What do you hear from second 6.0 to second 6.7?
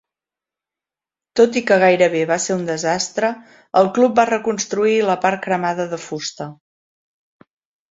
fusta.